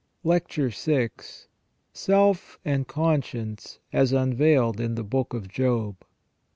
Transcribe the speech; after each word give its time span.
LECTURE 0.23 0.69
VL 0.69 1.11
SELF 1.93 2.57
AND 2.65 2.87
CONSCIENCE 2.87 3.77
AS 3.93 4.11
UNVEILED 4.11 4.79
IN 4.79 4.95
THE 4.95 5.03
BOOK 5.03 5.35
OF 5.35 5.47
JOB. 5.47 5.95